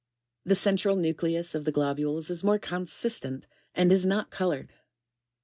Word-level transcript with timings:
The 0.43 0.55
central 0.55 0.95
nucleus 0.95 1.53
of 1.53 1.63
the 1.63 1.71
globules 1.71 2.31
is 2.31 2.43
more 2.43 2.57
consistant, 2.57 3.45
and 3.75 3.91
is 3.91 4.03
not 4.03 4.31
coloured.] 4.31 4.69
27. 4.69 4.83